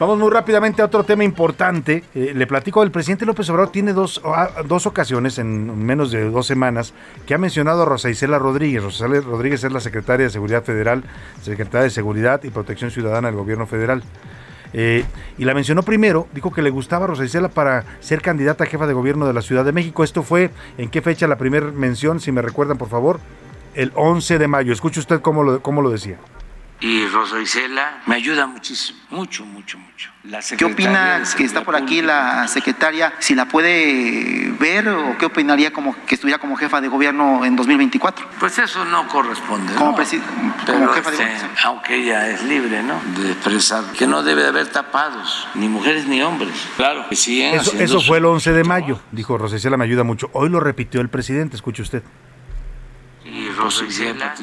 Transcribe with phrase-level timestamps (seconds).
[0.00, 2.02] Vamos muy rápidamente a otro tema importante.
[2.16, 6.28] Eh, le platico, el presidente López Obrador tiene dos, ah, dos ocasiones en menos de
[6.30, 6.92] dos semanas
[7.24, 8.82] que ha mencionado a Rosa Isela Rodríguez.
[8.82, 11.04] Rosa Isela Rodríguez es la secretaria de Seguridad Federal,
[11.42, 14.02] secretaria de Seguridad y Protección Ciudadana del Gobierno Federal.
[14.72, 15.04] Eh,
[15.38, 18.66] y la mencionó primero, dijo que le gustaba a Rosa Isela para ser candidata a
[18.66, 20.02] jefa de gobierno de la Ciudad de México.
[20.02, 22.18] Esto fue, ¿en qué fecha la primera mención?
[22.18, 23.20] Si me recuerdan, por favor,
[23.76, 24.72] el 11 de mayo.
[24.72, 26.18] Escuche usted cómo lo, cómo lo decía
[26.80, 30.10] y Rosa Isela me ayuda muchísimo, mucho, mucho, mucho.
[30.56, 33.12] ¿Qué opina que está por aquí la secretaria?
[33.18, 37.56] Si la puede ver o qué opinaría como que estuviera como jefa de gobierno en
[37.56, 38.26] 2024?
[38.40, 39.74] Pues eso no corresponde.
[39.74, 39.96] Como, ¿no?
[40.66, 41.48] como jefa de este, gobierno.
[41.64, 43.00] Aunque ella es libre, ¿no?
[43.20, 46.54] De expresar que no debe de haber tapados, ni mujeres ni hombres.
[46.76, 47.42] Claro que sí.
[47.42, 50.30] Eso, eso fue el 11 de mayo, dijo Rosa Isela, me ayuda mucho.
[50.32, 52.02] Hoy lo repitió el presidente, escuche usted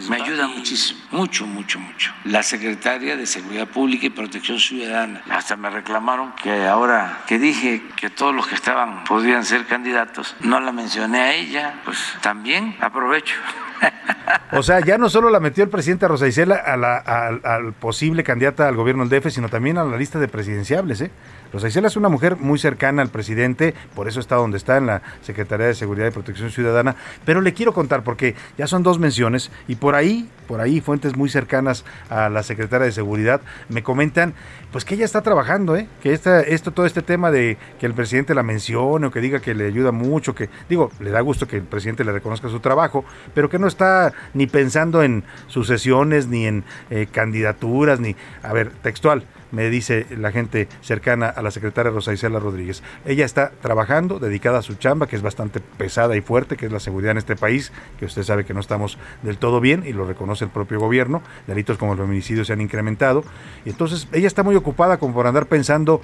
[0.09, 2.13] me ayuda muchísimo, mucho, mucho, mucho.
[2.25, 5.21] La secretaria de Seguridad Pública y Protección Ciudadana.
[5.29, 10.35] Hasta me reclamaron que ahora que dije que todos los que estaban podían ser candidatos,
[10.41, 13.35] no la mencioné a ella, pues también aprovecho.
[14.53, 18.23] O sea, ya no solo la metió el presidente Rosa Isela a la, al posible
[18.23, 21.11] candidata al gobierno del DF, sino también a la lista de presidenciables, ¿eh?
[21.53, 24.87] Rosa Isela es una mujer muy cercana al presidente, por eso está donde está en
[24.87, 28.99] la Secretaría de Seguridad y Protección Ciudadana, pero le quiero contar porque ya son dos
[28.99, 33.83] menciones y por ahí, por ahí fuentes muy cercanas a la Secretaria de Seguridad me
[33.83, 34.33] comentan
[34.71, 35.87] pues que ella está trabajando, ¿eh?
[36.01, 39.39] que esta, esto, todo este tema de que el presidente la mencione o que diga
[39.39, 42.61] que le ayuda mucho, que digo, le da gusto que el presidente le reconozca su
[42.61, 43.03] trabajo,
[43.33, 48.69] pero que no está ni pensando en sucesiones, ni en eh, candidaturas, ni, a ver,
[48.69, 52.83] textual, me dice la gente cercana a la secretaria Rosa Isela Rodríguez.
[53.05, 56.71] Ella está trabajando, dedicada a su chamba, que es bastante pesada y fuerte, que es
[56.71, 59.93] la seguridad en este país, que usted sabe que no estamos del todo bien y
[59.93, 61.21] lo reconoce el propio gobierno.
[61.47, 63.23] Delitos como el feminicidio se han incrementado.
[63.65, 66.01] Y entonces ella está muy ocupada como por andar pensando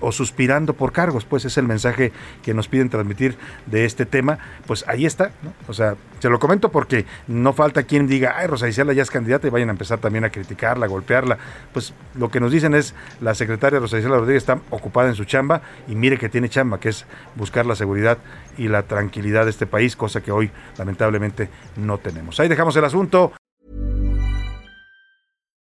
[0.00, 3.36] o suspirando por cargos, pues es el mensaje que nos piden transmitir
[3.66, 4.38] de este tema.
[4.66, 5.52] Pues ahí está, ¿no?
[5.68, 9.10] O sea, se lo comento porque no falta quien diga, ay, Rosa Isela ya es
[9.10, 11.38] candidata y vayan a empezar también a criticarla, a golpearla.
[11.72, 12.81] Pues lo que nos dicen es,
[13.20, 16.80] la secretaria Rosa Isela Rodríguez está ocupada en su chamba y mire que tiene chamba,
[16.80, 17.06] que es
[17.36, 18.18] buscar la seguridad
[18.56, 22.38] y la tranquilidad de este país, cosa que hoy lamentablemente no tenemos.
[22.40, 23.32] Ahí dejamos el asunto.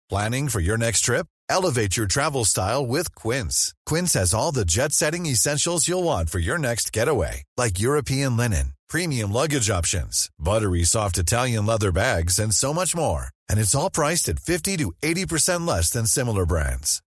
[0.10, 1.28] Planning for your next trip?
[1.50, 3.74] Elevate your travel style with Quince.
[3.86, 8.74] Quince has all the jet-setting essentials you'll want for your next getaway, like European linen,
[8.90, 13.32] premium luggage options, buttery soft Italian leather bags, and so much more.
[13.50, 17.02] And it's all priced at 50 to 80% less than similar brands.